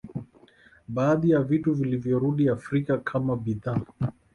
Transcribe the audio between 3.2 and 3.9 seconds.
bidhaa